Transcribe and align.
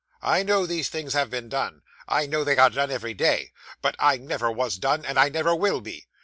I 0.23 0.41
know 0.41 0.65
these 0.65 0.89
things 0.89 1.13
have 1.13 1.29
been 1.29 1.47
done. 1.47 1.83
I 2.07 2.25
know 2.25 2.43
they 2.43 2.57
are 2.57 2.71
done 2.71 2.89
every 2.89 3.13
day; 3.13 3.51
but 3.83 3.95
I 3.99 4.17
never 4.17 4.49
was 4.51 4.77
done, 4.79 5.05
and 5.05 5.19
I 5.19 5.29
never 5.29 5.53
will 5.55 5.79
be. 5.79 6.07